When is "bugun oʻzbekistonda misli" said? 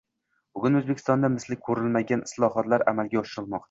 0.59-1.59